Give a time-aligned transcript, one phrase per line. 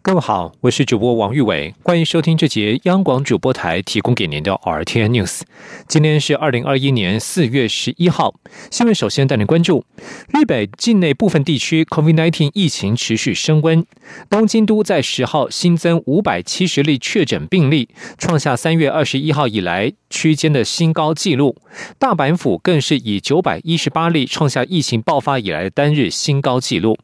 [0.00, 5.40] 各位好，我是主播王玉伟，欢迎收听这节央广主播台提供给您的 RTN News。
[5.88, 8.34] 今天是二零二一年四月十一号，
[8.70, 9.84] 新闻首先带您关注：
[10.32, 13.84] 日本境内部分地区 COVID-19 疫情持续升温，
[14.30, 21.54] 东京都在十号新增五百七十例确诊病例，创下三月二十一号以来区间的新高纪录；
[21.98, 26.96] 大阪府更是以九百一十八例创下疫情爆发以来单日新高纪录。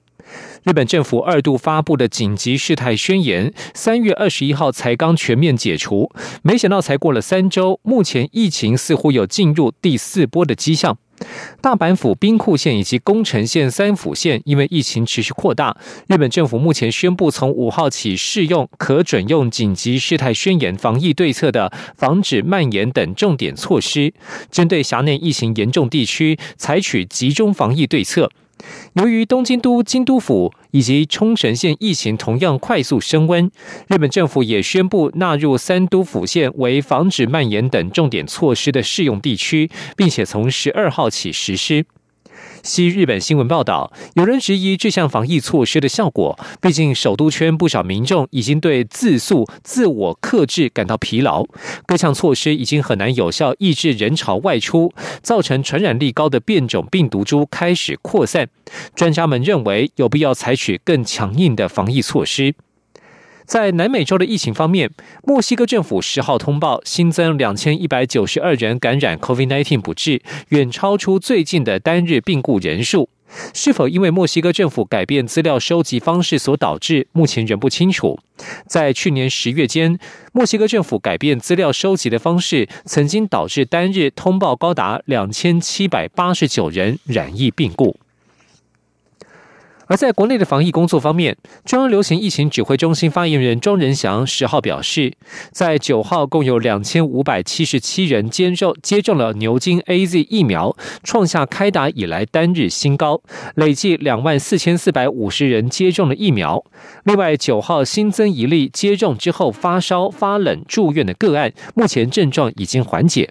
[0.64, 6.10] 日本政府二度发布的紧急事态宣言，三月二十一号才刚全面解除，
[6.42, 10.96] 没想到才过了三周，目前疫情似乎有进入第四波的迹象。
[11.60, 15.76] 大阪府兵库县以及宫城县三府县因为疫情持续扩大，
[16.08, 24.12] 日本政府目前宣布从五号起适用可准用紧急事态宣言防疫对策的防止蔓延等重点措施，
[24.50, 28.30] 针对辖内疫情严重地区采取集中防疫对策。
[28.94, 33.50] 由于东京都、京都府以及冲绳县疫情同样快速升温，
[33.88, 41.86] 日本政府也宣布纳入三都府县为防止蔓延等重点措施的适用地区，并且从十二号起实施。
[42.64, 46.38] 西日本新闻报道，有人质疑这项防疫措施的效果。
[46.62, 51.44] 毕竟，首都圈不少民众已经对自诉、自我克制感到疲劳。
[51.84, 54.90] 各项措施已经很难有效抑制人潮外出，
[55.22, 58.48] 造成传染力高的变种病毒株开始扩散。
[58.96, 62.54] 专家们认为，有必要采取更强硬的防疫措施。
[63.44, 64.90] 在南美洲的疫情方面，
[65.22, 73.08] 墨西哥政府十号通报新增两千一百九十二人感染 COVID-19 不治，远超出最近的单日病故人数。
[73.52, 78.18] 是否因为墨西哥政府改变资料收集方式所导致，目前仍不清楚。
[78.68, 79.98] 在去年十月间，
[80.32, 87.96] 墨西哥政府改变资料收集的方式，曾经导致单日通报高达两千七百八十九人染疫病故。
[89.86, 95.12] 而在国内的防疫工作方面，中央流行疫情指挥中心发言人庄仁祥十号表示，
[95.50, 103.20] 在九号共有两千五百七十七人接种接种了牛津 A Z 疫苗，创下开打以来单日新高，
[103.56, 106.64] 累计两万四千四百五十人接种了疫苗。
[107.04, 113.30] 另外，九号新增一例接种之后发烧发冷住院的个案，目前症状已经缓解。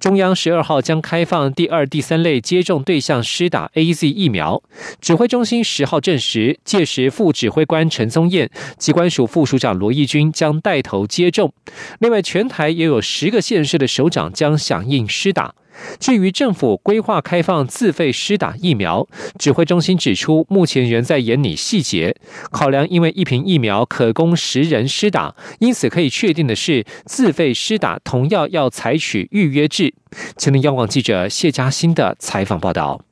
[0.00, 4.62] 中央十二号将开放第二、第三类接种对象施打 A Z 疫苗。
[5.00, 8.48] 指挥中心十号证实，届时副指挥官陈宗彦、
[8.78, 11.52] 机关署副署长罗义军将带头接种。
[11.98, 15.54] 另外，全台也有十个县市的首长将响应施打。
[15.98, 19.06] 至于政府规划开放自费施打疫苗，
[19.38, 22.14] 指挥中心指出，目前仍在研拟细节。
[22.50, 29.94] 考量因为一瓶疫苗可供十人施打，因此可以确定的是，自费施打同样要采取预约制。
[30.36, 33.07] 前天央广记者谢佳欣的采访报道。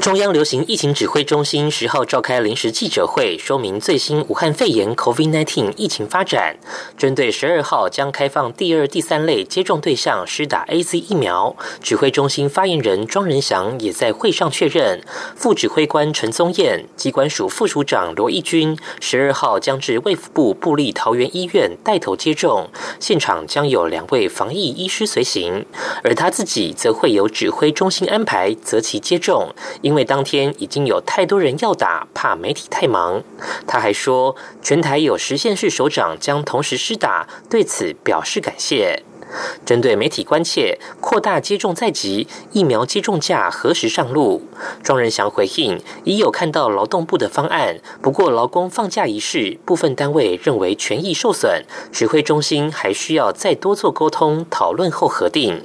[0.00, 6.58] 中央流行疫情指挥中心十号召开临时记者会，说明最新武汉肺炎 （COVID-19） 疫情发展。
[6.98, 15.00] 针对十二号将开放第二、第三类接种对象施打 A Z 疫苗，指挥中心发言人庄仁祥也在会上确认，
[15.36, 22.68] 副指挥官陈宗彦、机关署副署长罗义军十二号将至卫福部布立桃园医院带头接种，
[23.00, 25.64] 现场将有两位防疫医师随行，
[26.02, 29.54] 而他自己则会由指挥中心安排择期接种。
[29.84, 33.22] 因为当天已经有太多人要打，怕媒体太忙。
[33.66, 39.02] 他还说，全台有十县市首长将同时施打，对此表示感谢。
[39.64, 44.42] 针对媒体关切扩大接种在即，疫苗接种价何时上路？
[44.82, 55.62] 庄仁祥回应，已有看到劳动部的方案，不过劳工放假一事，部分单位认为权益受损，指挥中心还需要再多做沟通讨论后核定。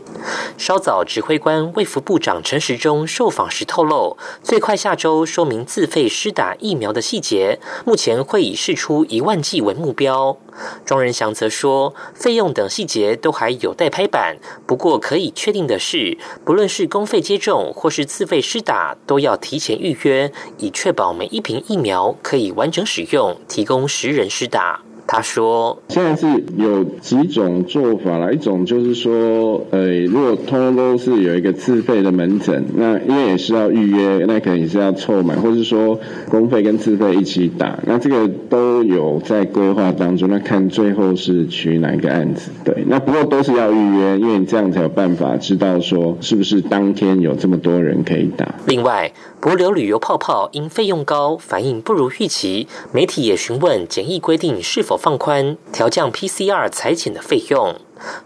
[0.57, 10.37] 稍早，指挥官卫福部长陈时中受访时透露，最快下周说明自费施打疫苗的细节，目前会以试出一万剂为目标。
[10.85, 14.37] 庄仁祥则说，费用等细节都还有待拍板。
[14.65, 24.81] 不过可以确定的是，不论是公费接种或是自费施打，都要提前预约，以确保每一瓶疫苗可以完整使用，提供十人施打。
[25.11, 40.29] 他说：“现在是有几种做法啦，一种就是说，呃，如果通通都是有一个自费的门诊，那因为也是要预约，那可能也是要凑满，或是说公费跟自费一起打，那这个都有在规划当中。
[40.29, 48.53] 那看最后是取哪一个案子，对，那不过都是要预约，因为你这样才有办法知道说是不是当天有这么多人可以打。
[48.67, 54.98] 另外，博流旅游泡泡因费用高，反应不如预期，媒体也询问检疫规定是否。
[54.99, 57.79] 放宽调降 PCR 裁剪的费用，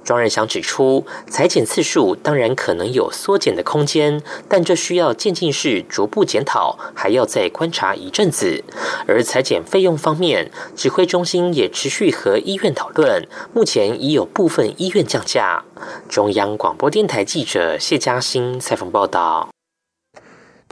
[0.04, 8.64] 庄仁祥指出，裁剪次数当然可能有缩减的空间，但这需要渐进式逐步检讨，还要再观察一阵子。
[9.08, 15.64] 而裁剪费用方面，指挥中心也持续和医院讨论，目前已有部分医院降价。
[16.10, 19.53] 中央广播电台记者谢嘉欣采访报道。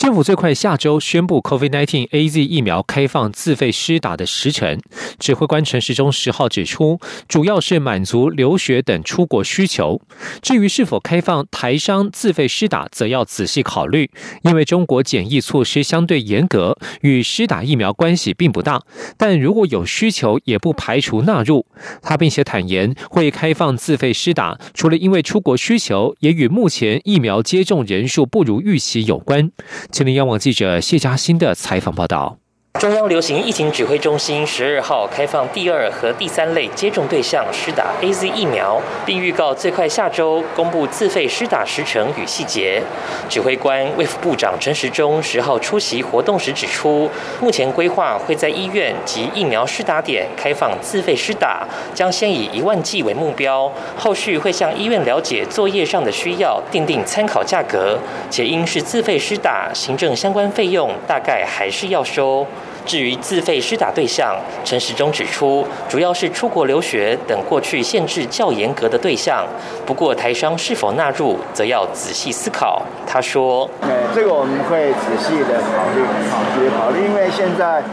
[0.01, 4.81] 政府最快下周宣布 COVID-19 A Z 疫苗开放自费施打的时程。
[5.19, 10.01] 指挥官陈时中十号指出，主要是满足留学等出国需求。
[10.41, 14.09] 至于是否开放台商自费施打，则要仔细考虑，
[14.41, 18.81] 因为中国检疫措施相对严格，与施打疫苗关系并不大。
[19.17, 21.67] 但如果有需求，也不排除纳入。
[22.01, 29.51] 他并且坦言，会开放自费施打，除了因为出国需求，也与目前疫苗接种人数不如预期有关。
[29.91, 32.40] 吉林央网记者谢佳欣的采访报道。
[32.79, 42.81] 中央流行疫情指挥中心十二号开放第二和第三类接种对象施打 A Z 疫苗，并预告最快下周公布自费施打时程与细节。
[43.29, 47.07] 指挥官卫副部长陈时中十号出席活动时指出，
[47.39, 57.99] 目前规划会在医院及疫苗施打点开放自费施打，将先以一万剂为目标，后续会向医院了解作业上的需要，定定参考价格。
[58.31, 62.47] 且因是自费施打，行政相关费用大概还是要收。
[62.85, 64.35] 至于自费施打对象，
[64.65, 69.45] 陈时中指出，主要是出国留学等过去限制较严格的对象。
[69.85, 72.81] 不过台商是否纳入，则要仔细思考。
[73.05, 77.83] 他说：“呃，这个我们会仔细的考虑，仔细考虑，因为现在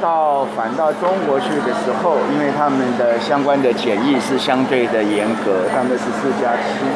[0.00, 6.86] 到返到中国去的时候，因为他们的相关的检疫是相对的严格，他们是四加七，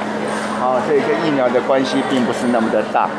[0.59, 3.11] 好，所以跟疫苗的关系并不是那么的大。”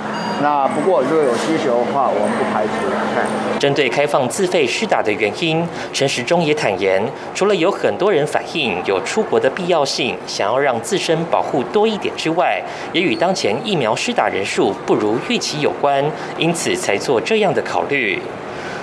[0.43, 3.57] 那不过，如果有需求的话，我们不排除。
[3.57, 7.01] 针对开放自费施打的原因，陈时中也坦言，
[7.33, 12.61] 除了有很多人反映有出国的必要性，想要让自身保护多一点之外，
[12.91, 16.03] 也与当前疫苗施打人数不如预期有关，
[16.37, 18.21] 因此才做这样的考虑。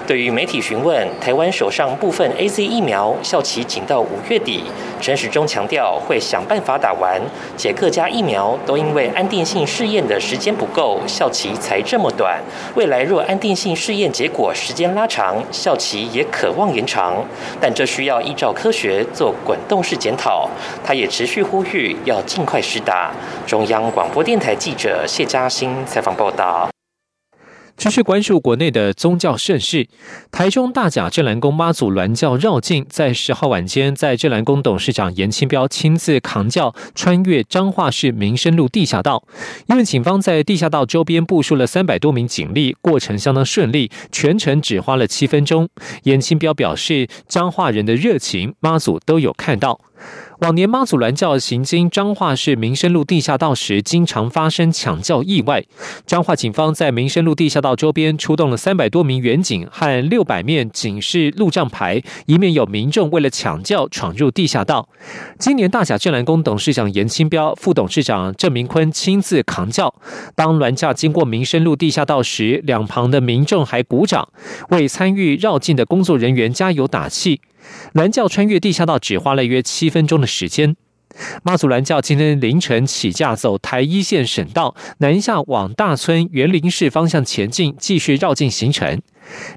[0.06, 4.64] 对于媒体询问台湾手上部分 A Z 疫苗效期仅到五月底，
[5.00, 7.20] 陈时中强调会想办法打完，
[7.56, 12.40] 且各家疫苗都因为安定性试验的时间不够，效期才这么短。
[12.74, 17.24] 未来若安定性试验结果时间拉长，效期也可望延长，
[17.60, 20.48] 但这需要依照科学做滚动式检讨。
[20.84, 23.12] 他也持续呼吁要尽快施打。
[23.46, 26.68] 中央广播电台记者谢嘉欣采访报道。
[27.80, 29.88] 继续关注国内的宗教盛事，
[30.30, 39.24] 台中大甲镇澜宫妈祖銮轿绕境，在十号晚间，在镇澜宫董事长严清标亲自扛轿穿越彰化市民生路地下道，
[39.66, 45.66] 因为警方在地下道周边部署了三百多名警力，过程相当顺利，全程只花了七分钟。
[46.02, 49.80] 严清标表示，彰化人的热情，妈祖都有看到。
[50.40, 55.62] 往年妈祖銮轿行经彰化市民生路地下道时，经常发生抢轿意外。
[56.06, 64.88] 彰化警方在民生路地下道周边出动了三百多名远警和六百面警示路障牌，以免有民众为了抢轿闯入地下道。
[65.38, 69.94] 今年大甲镇澜宫董事长严清标、副董事长郑明坤亲自扛轿。
[70.34, 74.26] 当銮驾经过民生路地下道时，两旁的民众还鼓掌，
[74.70, 77.42] 为参与绕境的工作人员加油打气。
[77.92, 80.76] 蓝教穿越地下道只花了约七分钟的时间。
[81.42, 89.02] 妈祖蓝教今天凌晨起驾走台一线省道南下往大村园林市方向前进，继续绕境行程。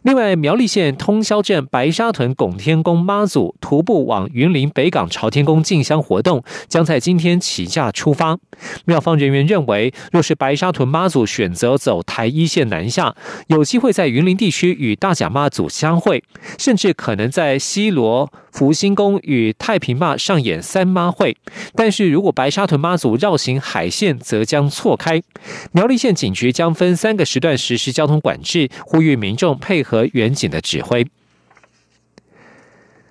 [0.04, 8.38] 另外，苗栗县通霄镇白沙屯拱天宫妈祖徒步往云林北港朝天宫进香活动，将在今天起驾出发。
[8.86, 13.16] 庙方人员认为，若是白沙屯妈祖选择走台一线南下，
[13.48, 16.24] 有机会在云林地区与大甲妈祖相会，
[16.60, 21.36] 甚至可能在西罗福星宫与太平妈上演三妈会。
[21.76, 25.22] 但是如果白沙屯妈祖绕行海线，则将错开。
[25.72, 29.53] 苗栗县警局将分三个时段实施交通管制，呼吁民众。
[29.54, 31.08] 配合远景的指挥。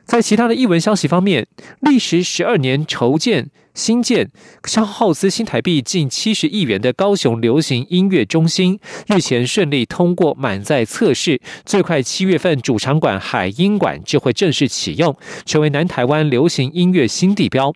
[0.04, 1.46] 在其他的译文消息方面，
[1.80, 3.50] 历时十二年筹建。
[3.74, 4.30] 新建
[4.64, 17.72] 消耗资新台币近七十亿元的高雄流行音乐中心，日前顺利通过满载测试，最快七月份主场馆海音馆就会正式启用，成为南台湾流行音乐新地标。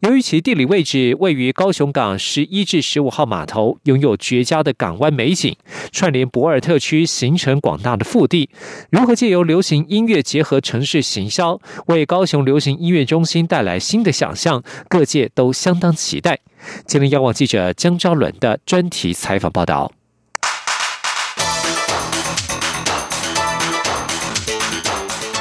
[0.00, 5.56] 由于其地理位置位于高雄港十一至十五号码头，拥有绝佳的港湾美景，
[5.92, 8.50] 串联博尔特区，形成广大的腹地。
[8.90, 14.62] 如何借由流行音乐结合城市行销，为高雄流行音乐中心带来新的想象？
[14.88, 16.40] 各界都相当期待。
[16.86, 19.92] 今天央网记者江昭伦的专题采访报道。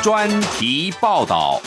[0.02, 1.62] 专题报道。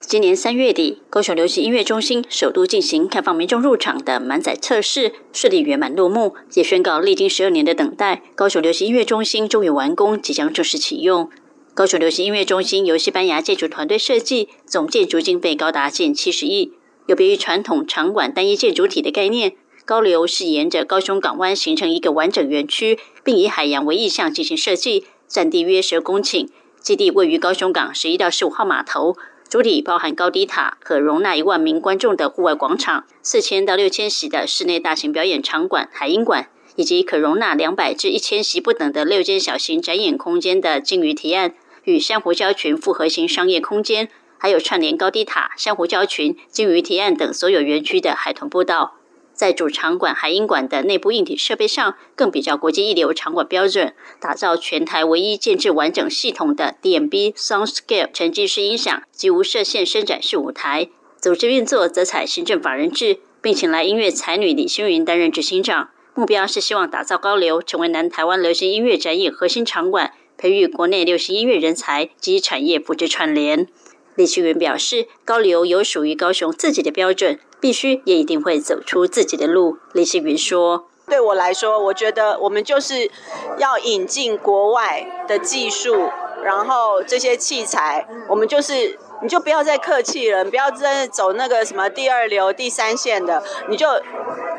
[0.00, 11.30] 今年三月底，高雄流行音乐中心首度进行开放民众入场的满载测试，顺利圆满落幕，也宣告历经十二年的等待，高雄流行音乐中心终于完工，即将正式启用。
[11.74, 16.72] 高雄流行音乐中心由西班牙建筑团队设计，总建筑经费高达近七十亿。
[17.06, 26.46] 有别于传统场馆单一建筑体的概念，高流是沿着高雄港湾形成一个完整园区，并以海洋为意向进行设计，占地约十公顷，
[26.80, 29.16] 基地位于高雄港十一到十五号码头。
[29.48, 41.52] 主体包含高低塔、可容纳一万名观众的户外广场、四千到六千席的室内大型表演场馆海音馆，以及可容纳两百至一千席不等的六间小型展演空间的鲸鱼提案
[41.84, 48.96] 与珊瑚礁群复合型商业空间，还有串联高低塔、珊瑚礁群、鲸鱼提案等所有园区的海豚步道。
[49.32, 60.88] 在主场馆海音馆的内部硬体设备上，更比较国际一流场馆标准，打造全台唯一建制完整系统的 DMB Soundscape 沉浸式音响及无射线伸展式舞台。
[61.20, 65.90] 组织运作则采行政法人制，并请来音乐才女李星云担任执行长。
[66.14, 73.66] 目标是希望打造高流，成为南台湾流行音乐展演核心场馆，培育国内流行音乐人才及产业复制串联。
[74.14, 77.38] 李星云表示，高流有属于高雄自己的标准。
[77.60, 79.78] 必须也一定会走出自己的路。
[79.94, 83.10] 李世云说：“对我来说，我觉得我们就是
[83.56, 86.10] 要引进国外的技术，
[86.44, 93.86] 然后这些器材，我们就是你就不要再客气了，不要再走那个什么第二流、第三线的，你就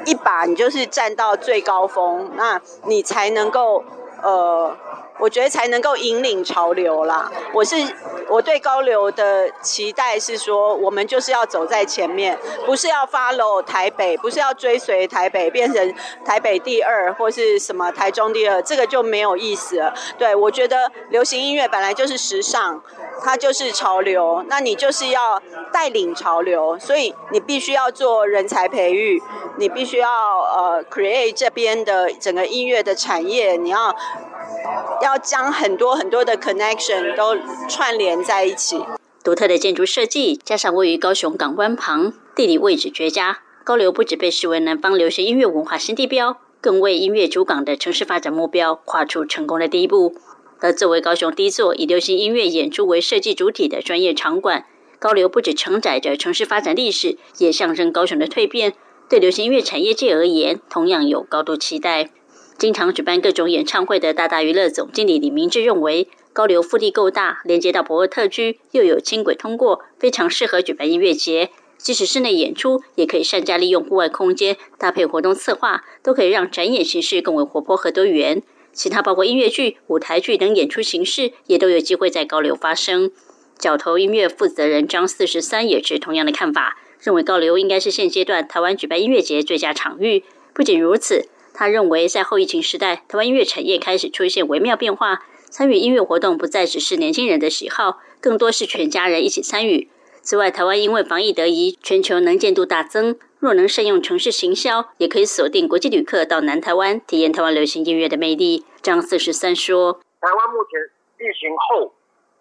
[0.08, 3.84] 一把你就是站到最高峰，那你才能够
[4.24, 4.75] 呃。”
[5.19, 7.31] 我觉得才能够引领潮流啦。
[7.53, 7.75] 我是
[8.29, 15.93] 我对高流的期待是说，我们就是要走在前面，不是要 follow 台北，不是要追随台北变成
[16.25, 19.93] 台北第二或是什么台中第二，这个就没有意思了。
[20.17, 22.81] 对我觉得流行音乐本来就是时尚，
[23.22, 25.41] 它就是潮流，那你就是要
[25.72, 29.22] 带领潮流，所以你必须要做人才培育，
[29.57, 33.95] 你必须要呃 create 这边的整个音乐的产业，你要。
[35.01, 37.36] 要将很多很多的 connection 都
[37.67, 38.84] 串联在一起。
[39.24, 50.15] 独特的建筑设计，加上位于高雄港湾旁，地理位置绝佳，高流不止被视为南方流行音乐文化新地标，更为音乐主港的城市发展目标跨出成功的第一步。
[50.59, 54.65] 而作为高雄第一座以流行音乐演出为设计主体的专业场馆，
[55.00, 58.74] 高流不止承载着城市发展历史，也象征高雄的蜕变。
[59.07, 62.09] 对流行音乐产业界而言，同样有高度期待。
[62.57, 71.50] 经常举办各种演唱会的大大娱乐总经理李明志认为，高流腹地够大，连接到博尔特区，又有轻轨通过，非常适合举办音乐节。
[71.77, 78.41] 即使室内演出，也可以善加利用户外空间，搭配活动策划，都可以让展演形式更为活泼和多元。
[78.75, 83.10] 其他包括音乐剧、舞台剧等演出形式，也都有机会在高流发生。
[83.58, 90.24] 角头音乐负责人张四十三也持同样的看法，认为高流应该是现阶段台湾举办音乐节最佳场域。
[90.53, 91.29] 不仅如此。
[91.58, 99.88] 他认为，在后疫情时代，台湾音乐产业开始出现微妙变化，参与音乐活动不再只是年轻人的喜好，更多是全家人一起参与。
[100.22, 108.65] 此外，台湾因为防疫得宜，全球能见度大增，若能善用城市行销，也可以锁定国际旅客到南台湾体验台湾流行音乐的魅力。
[108.81, 110.81] 张四十三说：“台湾目前
[111.21, 111.93] 疫情后，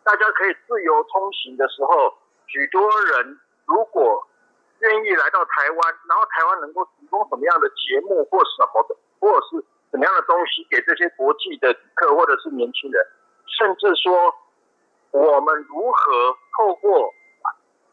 [0.03, 2.81] 大家可以自由通行的时候，许多
[3.13, 4.27] 人如果
[4.81, 9.61] 愿意来到台湾，然后台湾能够提供什么样的节目或什么的。”或者是
[9.93, 12.97] 什么样的东西给这些国际的旅客或者是年轻人，
[13.45, 14.33] 甚至说
[15.13, 17.13] 我们如何透过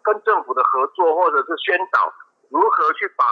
[0.02, 2.08] 跟政府的合作或者是宣导，
[2.52, 3.24] 如何去把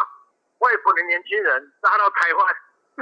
[0.63, 2.39] 外国的年轻人拉到台湾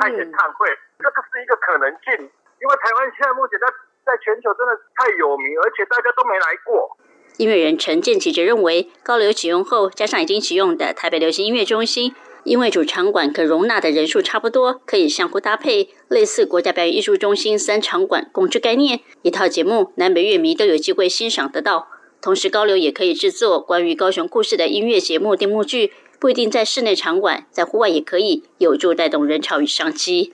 [0.02, 0.68] 看演唱会，
[1.00, 2.28] 这个是一个可能性。
[2.60, 3.68] 因为台湾现在目前在
[4.04, 6.98] 在全球真的太有名，而且大家都没来过。
[7.38, 12.16] 音乐人陈建奇则认为，高流启用后，加上已经启用的台北流行音乐中心。
[12.44, 21.90] 因为主场馆可容纳的人数差不多，可以相互搭配，类似国家表演艺术中心三场馆共治概念，一套节目南北乐迷都有机会欣赏得到。
[22.22, 30.34] 同时，高流也可以制作关于高雄故事的音乐节目、电幕剧，不一定在室内场馆，在户外也可以，有助带动人潮与商机。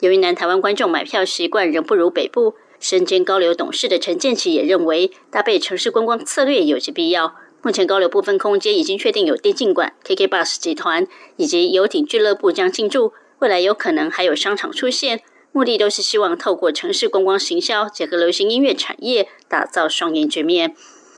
[0.00, 7.34] 由于南台湾观众买票习惯仍不如北部，身兼高流董事的陈建奇也认为，搭配城市观光策略有其必要。
[7.62, 15.22] 目前高流部分空间已经确定有电竞馆、KK Bus 集团以及游艇俱乐部将进驻，未来有可能还有商场出现。
[15.50, 20.74] 目的都是希望透过城市观光行销，结合流行音乐产业，打造双赢局面。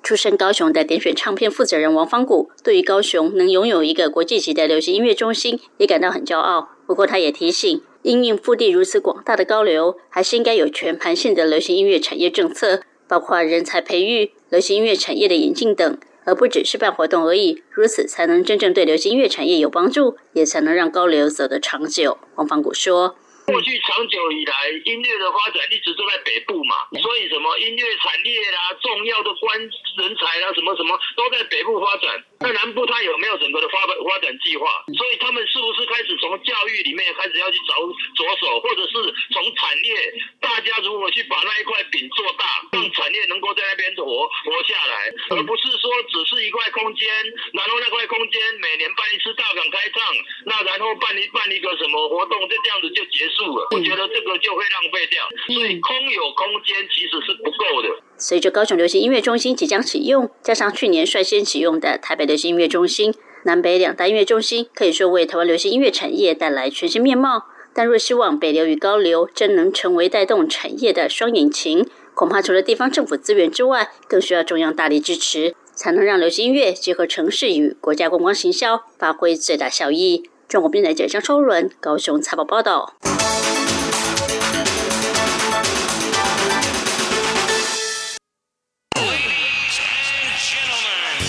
[0.07, 6.69] 出身高雄的点选唱片负责人王方谷，对于高雄能拥有一个国际级的流行音乐中心，也感到很骄傲。
[6.87, 15.99] 不过，他也提醒，因应腹地如此广大的高流，还是应该有全盘性的流行音乐产业政策，包括人才培育、流行音乐产业的引进等。
[16.25, 22.19] 而不只是办活动而已，如此才能真正对流行音乐产业有帮助，也才能让高流走得长久。
[22.37, 23.17] 王方谷说。
[23.47, 24.53] 过去长久以来，
[24.85, 32.25] 音乐的发展一直都在北部嘛，所以什么音乐产业啦、重要的官人才啦，什么什么都在北部发展。
[32.38, 34.85] 那南部它有没有整个的发发展计划？
[34.97, 37.73] 所以他们是不是开始从教育里面开始要去着
[38.14, 38.93] 着手，或者是
[39.33, 47.09] 从产业，大家如果去把那一块饼做大，让产业能够在那边活活下来，而不是说只是一块空间，
[47.52, 50.02] 然后那块空间每年办一次大港开唱，
[50.45, 53.69] 那然后办一办一个什么活动，就这样子就结束了。
[53.73, 57.88] 我觉得这个就会浪费掉，所以空有空间其实是不够的。
[58.18, 67.44] 随着高雄流行音乐中心即将启用，加上去年率先启用的台北流行音乐中心，南北两大音乐中心可以说为台湾流行音乐产业带来全新面貌。
[67.75, 80.30] 但若希望北流与高流真能成为带动产业的双引擎，恐怕除了地方政府资源之外，更需要中央大力支持，才能让流行音乐结合城市与国家观光行销，发挥最大效益。
[80.49, 82.94] 中国电台记者张超伦高雄采访报道。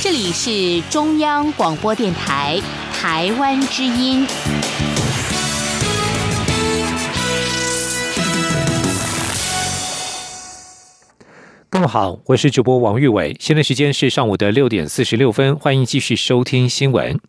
[0.09, 2.57] 这里是中央广播电台
[2.93, 4.25] 台湾之音。
[11.69, 17.19] 各位好，我是主播王玉伟，现在时间是上午的六点四十六分，欢迎继续收听新闻。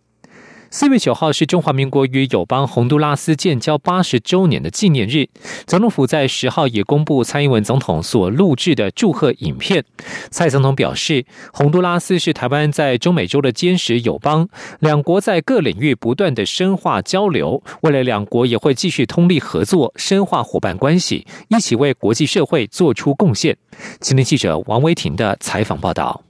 [0.70, 5.26] 四月九号是中华民国与友邦洪都拉斯建交八十周年的纪念日。
[5.66, 9.82] 总统府在十号也公布蔡英文总统所录制的祝贺影片。
[10.30, 14.46] 蔡总统表示，洪都拉斯是台湾在中美洲的坚实友邦，
[14.80, 23.56] 两国在各领域不断的深化交流，未来两国也会继续通力合作，深化伙伴关系，一起为国际社会做出贡献。
[24.00, 26.27] 今天记者王维婷的采访报道。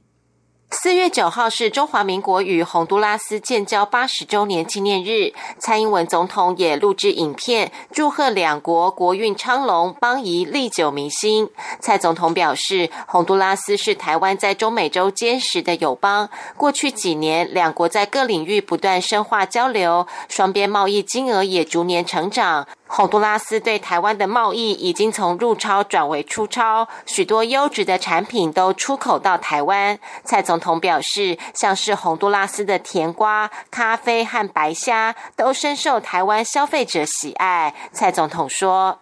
[0.71, 11.49] 四月九号是中华民国与洪都拉斯建交八十周年纪念日，蔡英文总统也录制影片祝贺两国国运昌隆、邦谊历久弥新。
[11.81, 16.29] 蔡总统表示，洪都拉斯是台湾在中美洲坚实的友邦，
[16.59, 22.69] 过去几年两国在各领域不断深化交流，双边贸易金额也逐年成长。
[22.91, 29.99] 洪都拉斯对台湾的贸易已经从入超转为出超，许多优质的产品都出口到台湾。
[30.25, 37.75] 蔡总统表示，像是洪都拉斯的甜瓜、咖啡和白虾都深受台湾消费者喜爱。
[37.93, 38.99] 蔡总统说：“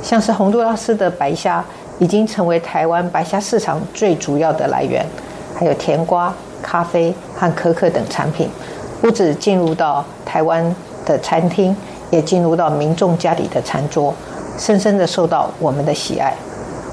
[0.00, 1.64] 像是洪都拉斯的白虾
[1.98, 5.04] 已经成为台湾白虾市场最主要的来源，
[5.58, 8.48] 还有甜瓜、咖啡和可可等产品，
[9.02, 11.76] 不止进入到台湾的餐厅。”
[12.14, 14.14] 也进入到民众家里的餐桌，
[14.56, 16.32] 深深的受到我们的喜爱。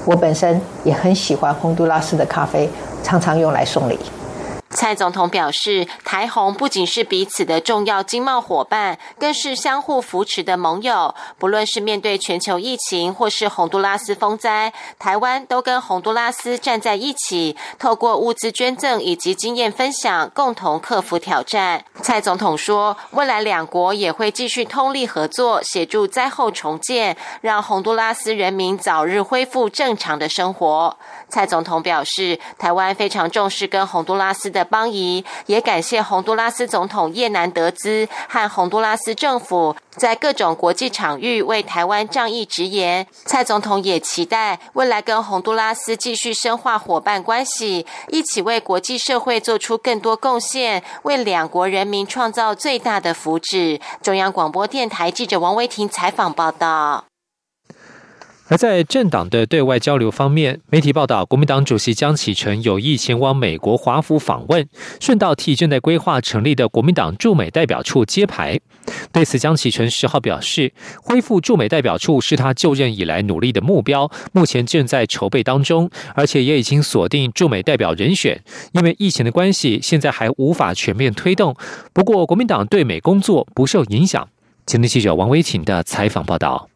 [0.04, 2.68] 我本身也很喜欢洪都拉斯的咖啡，
[3.04, 3.96] 常常用来送礼。
[4.74, 11.14] 蔡总统表示，台红不仅是彼此的重要经贸伙伴，更是相互扶持的盟友。
[11.38, 21.84] 不论是面对全球疫情，或是洪都拉斯风灾，台湾都跟洪都拉斯站在一起，透过物资捐赠以及经验分享，共同克服挑战。
[22.00, 30.96] 蔡总统说，未来两国也会继续通力合作，协助灾后重建，让洪都拉斯人民早日恢复正常的生活。
[31.28, 34.61] 蔡总统表示，台湾非常重视跟洪都拉斯的。
[34.64, 43.06] 邦谊也感谢洪都拉斯总统叶南德兹和洪都拉斯政府在各种国际场域为台湾仗义直言。
[43.24, 53.80] 蔡总统也期待未来跟洪都拉斯继续深化伙伴关系，一起为国际社会做出更多贡献，为两国人民创造最大的福祉。
[54.02, 57.11] 中央广播电台记者王威婷采访报道。
[58.52, 64.68] 而在政党的对外交流方面，媒体报道，国民党主席江启臣有意前往美国华府访问，
[65.00, 68.60] 顺道替正在规划成立的国民党驻美代表处揭牌。
[69.10, 78.38] 对此，江启臣十号表示，恢复驻美代表处是他就任以来努力的目标，目前正在筹备当中，而且也已经锁定驻美代表人选。
[78.72, 81.56] 因为疫情的关系，现在还无法全面推动。
[81.94, 84.28] 不过，国民党对美工作不受影响。
[84.66, 86.68] 前天记者王威婷的采访报道。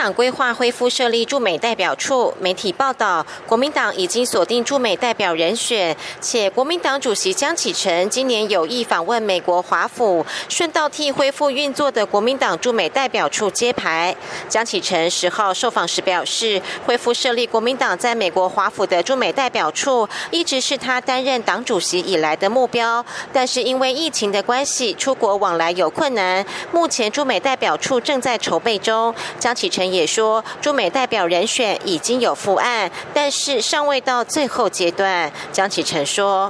[0.00, 14.16] 党规划恢复设立驻美代表处，媒体报道，国民党已经锁定驻美代表人选，且国民党主席江启臣今年有意访问美国华府，顺道替恢复运作的国民党驻美代表处揭牌。
[14.48, 29.14] 江启臣十号受访时表示，恢复设立国民党在美国华府的驻美代表处，一直是他担任党主席以来的目标，但是因为疫情的关系，出国往来有困难，目前驻美代表处正在筹备中。
[29.38, 35.30] 江启臣也说，驻美代表人选已经有复案，但是尚未到最后阶段。
[35.52, 36.44] 江启臣说：“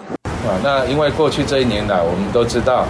[0.46, 2.84] 啊，那因为过去这一年来，我们都知道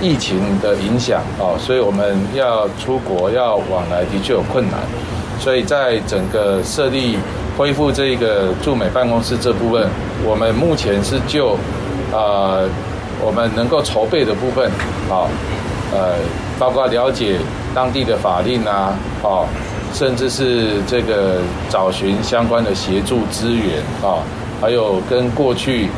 [0.00, 4.80] 疫情的影响哦，所以我们要出国要往来的确有困难，
[5.40, 7.18] 所以在整个设立
[7.56, 9.88] 恢复这个驻美办公室这部分，
[10.24, 11.52] 我们目前是就
[12.12, 12.62] 啊
[13.20, 14.70] 我们能够筹备的部分，
[15.10, 15.26] 啊
[15.92, 16.14] 呃，
[16.58, 17.38] 包括了解。”
[17.74, 19.46] 当地的法令啊，哦，
[19.92, 24.22] 甚至是这个找寻相关的协助资源啊，
[24.60, 25.88] 还有跟过去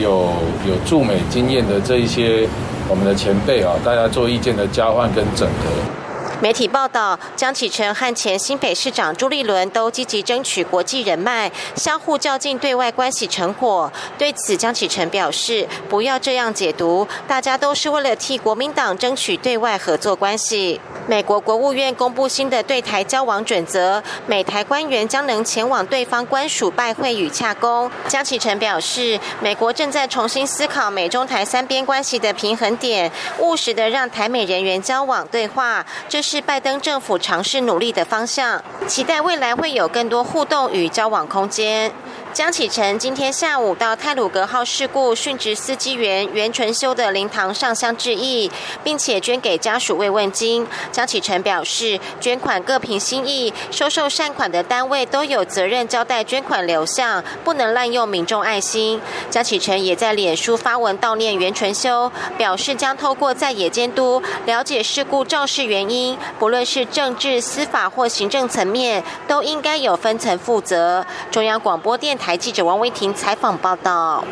[0.00, 0.32] 有
[0.66, 2.48] 有驻美经验的这一些
[2.88, 6.03] 我们的前辈啊，大家做意见的交换跟整合。
[6.40, 13.90] 媒体报道，江启臣和前新北市长朱立伦都积极争取国际人脉，相互较劲对外关系成果。
[14.18, 27.90] 对此，江启臣表示：“不要这样解读，大家都是为了替国民党争取对外合作关系。”美国国务院公布新的对台交往准则，美台官员将能前往对方官署拜会与洽公。
[28.08, 41.92] 江启臣表示：“美国正在重新思考美中台三边关系的平衡点，务实的让台美人员交往对话。”这是拜登政府尝试努力的方向，期待未来会有更多互动与交往空间。
[42.34, 48.50] 江启臣今天下午到泰鲁格号事故殉职司机员袁纯修的灵堂上香致意，
[48.82, 50.66] 并且捐给家属慰问金。
[50.90, 59.00] 江启臣表示，捐款各凭心意，收受善款的单位都有责任交代捐款流向，不能滥用民众爱心。
[59.30, 71.06] 江启臣也在脸书发文悼念袁纯修，表示将透过在野监督了解事故肇事原因，不论是政治、司法或行政层面，都应该有分层负责。
[71.30, 72.23] 中央广播电台。
[72.24, 74.24] 台记者王威婷采访报道。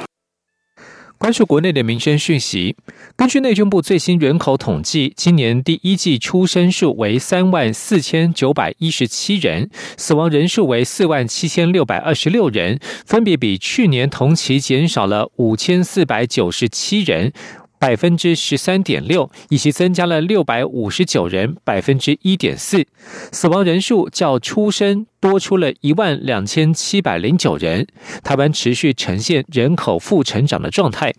[1.18, 2.74] 关注国内的民生讯息，
[3.14, 17.34] 根据内政部最新人口统计，今年第一季出生数为三万四千九百一十七人，死亡人数为四万七千六百二十六人，分别比去年同期减少了五千四百九十七人。
[17.82, 22.86] 百分之十三点六，以及增加了六百五十九人，百分之一点四。
[23.32, 27.88] 死亡人数较出生多出了一万两千七百零九人。
[28.22, 31.12] 台湾持续呈现人口负成长的状态。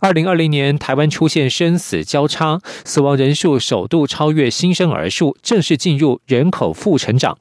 [0.00, 7.38] 二零二零年，台湾出现生死交叉，死亡人数首度超越新生儿数，正式进入人口负成长。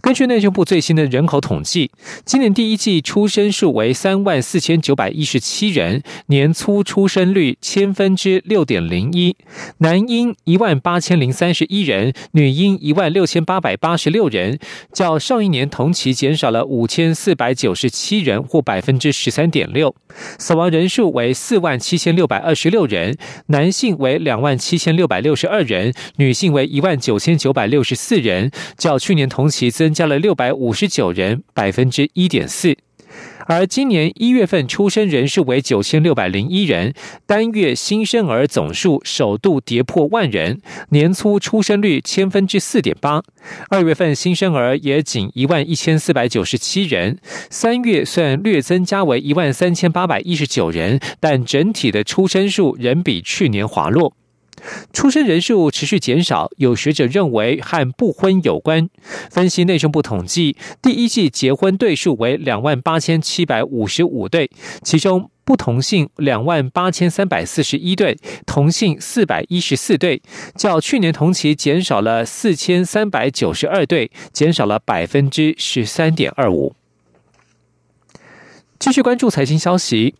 [0.00, 1.90] 根据内政部最新的人口统计，
[2.24, 9.36] 今年第一季出生数为三万四千九百一十七人，年粗出生率千分之六点零一，
[9.78, 14.58] 男婴一万八千零三十一人，女婴一万六千八百八十六人，
[14.92, 19.94] 较上一年同期减少了五千四百九十七人，或百分之十三点六。
[20.38, 29.68] 死亡人数为四万七千六百二十六人，男性为两万七千六百六十二人，女性为一万九千九百六十四人，较去年同期其。
[29.78, 32.76] 增加了六百五十九人，百分之一点四。
[33.46, 36.92] 而今年一月份出生人数为九千六百零一人，
[37.26, 43.22] 单月新生儿总数首度跌破万人，年初出生率千分之四点八。
[43.70, 47.18] 二月份新生儿也仅一万一千四百九十七人，
[47.48, 54.12] 三月虽然略增加为一万三千八百一十九人，但整体的出生数仍比去年滑落。
[54.92, 58.88] 出生人数持续减少，有学者认为和不婚有关。
[59.30, 64.50] 分析内政部统计，第一季结婚对数为两万八千七百五十五对，
[64.82, 70.20] 其中不同性两万八千三百四十一对，同性四百一十四对，
[70.54, 76.74] 较去年同期减少了四千三百九十二对，减少了百分之十三点二五。
[78.78, 80.14] 继续关注财经消息。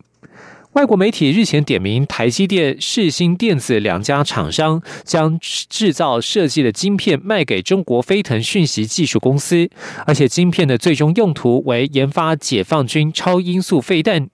[0.73, 9.67] 外国媒体日前点名台积电、世新电子两家厂商将制造设计的晶片卖给中国飞腾讯息技术公司，
[10.05, 14.29] 而且晶片的最终用途为研发解放军超音速飞弹。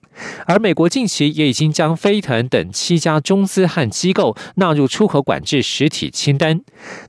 [0.46, 6.60] 而美国近期也已经将飞腾等七家中资和机构纳入出口管制实体清单。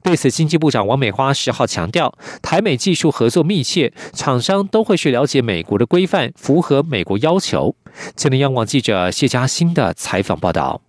[0.01, 7.75] 对此，经济部长王美花十号强调，台美技术合作密切，厂商都会去了解美国的规范，符合美国要求。
[8.15, 10.81] 前天，央广记者谢佳欣的采访报道。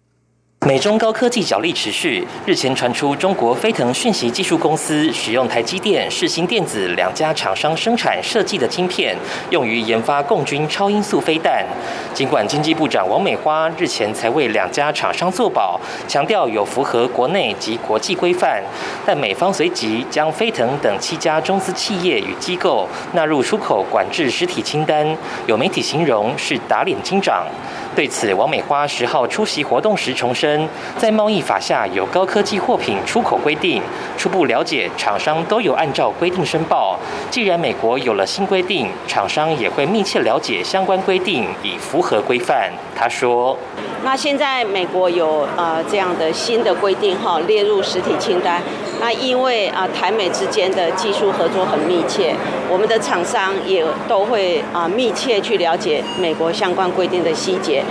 [0.67, 9.17] 美中高科技角力持续，日前传出中国飞腾讯息技术公司使用台积电、世新电子两家厂商生产设计的晶片，
[9.51, 11.65] 用于研发共军超音速飞弹。
[12.13, 18.63] 尽管经济部长王美花日前才为两家厂商作保，强调有符合国内及国际规范，
[19.07, 25.17] 但美方随即将飞腾等七家中资企业与机构纳入出口管制实体清单，
[25.47, 27.47] 有媒体形容是打脸金涨。
[27.95, 30.48] 对此，王美花十号出席活动时重申，
[30.97, 33.83] 在贸易法下有高科技货品出口规定，
[34.17, 36.99] 初步了解厂商都有按照规定申报。
[37.31, 42.71] 既然美国有了新规定，厂商也会密切了解相关规定，以符合规范。
[42.95, 43.57] 他说
[44.05, 48.63] ：“那现在美国有呃这样的新的规定哈，列入实体清单。
[49.01, 52.35] 那因为啊台美之间的技术合作很密切，
[52.69, 57.85] 我们的厂商也都会啊密切去了解美国相关规定的细节。”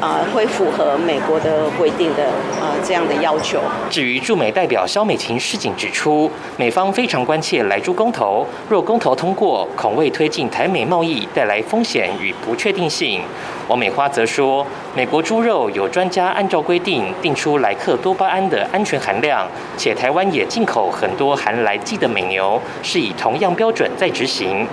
[0.00, 2.24] 啊，会符合美国的规定的
[2.60, 3.60] 呃这样的要求。
[3.90, 13.22] 至于驻美代表肖美琴示警指出，美方非常关切来猪公投，若公投通过，恐为推进台美贸易带来风险与不确定性。
[13.66, 24.66] 王美花则说，美国猪肉有专家按照规定定出莱克多巴胺的安全含量，且台湾也进口很多含来剂的美牛，是以同样标准在执行。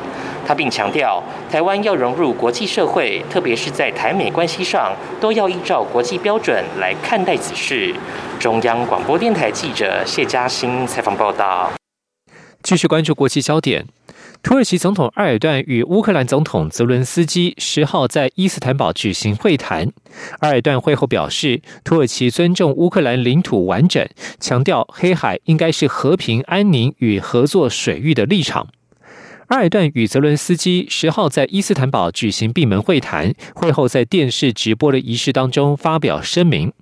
[0.45, 7.93] 他并强调，台湾要融入国际社会，特别是在台美关系上，都要依照国际标准来看待此事。
[8.39, 11.71] 中央广播电台记者谢嘉欣采访报道。
[12.61, 13.85] 继续关注国际焦点，
[14.41, 19.91] 土耳其总统埃尔段与乌克兰总统泽伦斯基十号在伊斯坦堡举行会谈。
[20.39, 24.07] 埃尔段会后表示，土耳其尊重乌克兰领土完整，
[24.39, 28.67] 强调黑海应该是和平、安宁与合作水域的立场。
[29.49, 36.73] 埃尔段与泽伦斯基十号在伊斯坦堡举行闭门会谈，会后在电视直播的仪式当中发表声明，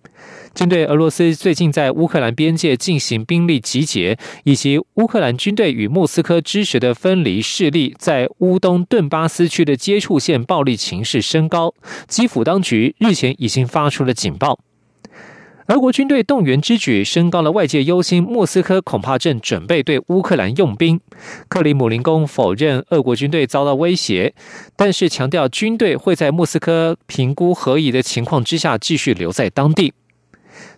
[0.54, 11.74] 针对俄罗斯最近在乌克兰边界进行兵力集结，以及乌克兰军队与莫斯科支持的分离势力在乌东顿巴斯区的接触线暴力情势升高，
[12.08, 14.58] 基辅当局日前已经发出了警报。
[15.68, 21.00] 俄国军队动员之举升高了外界忧心，莫斯科恐怕正准备对乌克兰用兵。
[21.48, 24.34] 克里姆林宫否认俄国军队遭到威胁，
[24.76, 29.94] 但是强调军队会在莫斯科评估合宜的情况之下继续留在当地。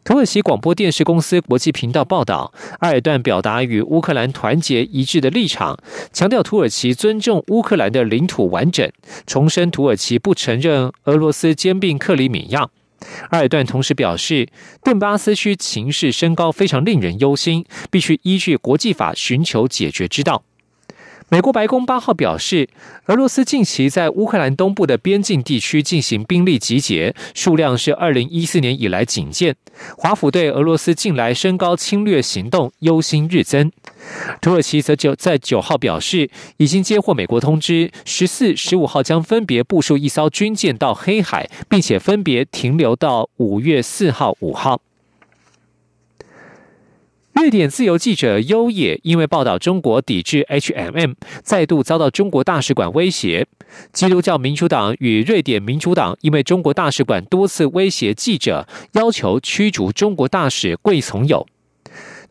[0.03, 5.79] 土耳其广播电视公司国际频道报道，埃尔段表达与乌克兰团结一致的立场，
[6.13, 8.87] 强调土耳其尊重乌克兰的领土完整，
[9.25, 12.69] 重申土耳其不承认俄罗斯兼并克里米亚。
[13.31, 14.47] 埃尔段同时表示，
[14.83, 20.43] 顿巴斯区情势升高，非常令人忧心，必须依据国际法寻求解决之道。
[21.27, 22.69] 美国白宫八号表示，
[23.07, 29.55] 俄罗斯近期在乌克兰东部的边境地区进行兵力集结，数量是二零一四年以来仅见。
[29.97, 33.71] 华府对俄罗斯近来升高侵略行动忧心日增。
[34.39, 44.79] 土耳其则就在九号表示，已经接获美国通知，十四、十五号将分别部署一艘军舰到黑海，并且分别停留到五月四号、五号。
[47.35, 51.11] 瑞典自由记者优野因为报道中国抵制 H&M，
[51.43, 53.45] 再度遭到中国大使馆威胁。
[53.91, 61.45] 基督教民主党与瑞典民主党因为中国大使馆多次威胁记者，要求驱逐中国大使桂从友。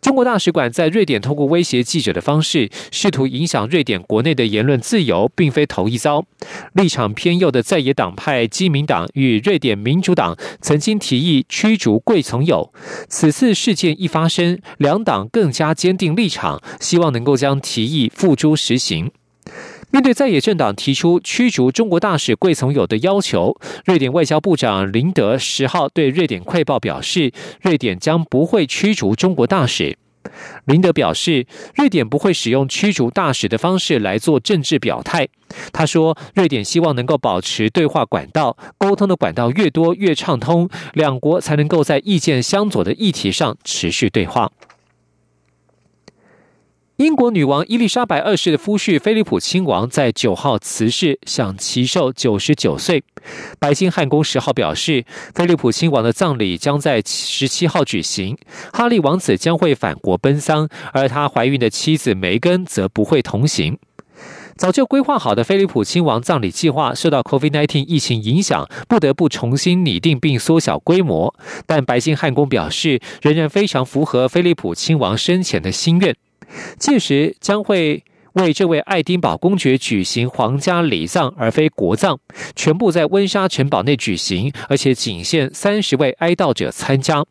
[0.05, 6.27] 中国大使馆在瑞典通过威胁记者的方式，试图影响瑞典国内的言论自由，并非头一遭。
[6.75, 12.71] 立场偏右的在野党派基民党与瑞典民主党曾经提议驱逐贵从友。
[13.09, 19.11] 此次事件一发生，两党更加坚定立场，希望能够将提议付诸实行。
[19.95, 27.31] 面对在野政党提出驱逐中国大使桂从友的要求，瑞典外交部长林德十号对瑞典快报表示，
[27.63, 29.97] 瑞典将不会驱逐中国大使。
[30.65, 35.29] 林德表示，瑞典不会使用驱逐大使的方式来做政治表态。
[35.73, 44.51] 他说，瑞典希望能够保持对话管道，沟通的管道越多越畅通，两国才能够在意见相左的议题上持续对话。
[46.99, 53.03] 英国女王伊丽莎白二世的夫婿菲利普亲王在九号辞世，享其寿九十九岁。
[53.59, 55.05] 白金汉宫十号表示，
[55.35, 58.39] 菲利普亲王的葬礼将在十七号举行，
[58.73, 63.77] 哈利王子将会返国奔丧，而他怀孕的妻子梅根则不会同行。
[64.55, 71.35] 早就规划好的菲利普亲王葬礼计划受到 COVID-19 疫情影响，不得不重新拟定并缩小规模。
[71.67, 76.15] 但白金汉宫表示，仍然非常符合菲利普亲王生前的心愿。
[76.79, 78.03] 届时将会
[78.35, 82.19] 为这位爱丁堡公爵举行皇家礼葬，而非国葬，
[82.57, 87.25] 全部在温莎城堡内举行，而且仅限三十位哀悼者参加。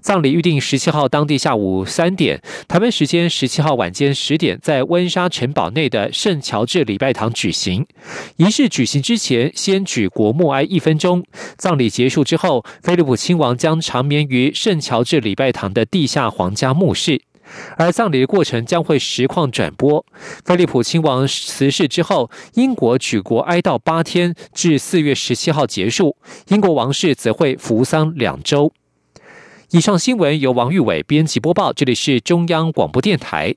[0.00, 7.86] 葬礼预定十七号当地下午三点，台湾时间十七号晚间十点，在温莎城堡内的圣乔治礼拜堂举行。
[8.36, 11.22] 仪式举行之前，先举国默哀一分钟。
[11.56, 17.20] 葬礼结束之后，菲利普亲王将长眠于圣乔治礼拜堂的地下皇家墓室。
[17.76, 20.04] 而葬礼的过程将会实况转播。
[20.44, 26.16] 菲利普亲王辞世之后，英国举国哀悼八天，至四月十七号结束。
[26.48, 28.72] 英国王室则会服丧两周。
[29.70, 33.54] 以上新闻由王玉伟编辑播报，这里是中央广播电台。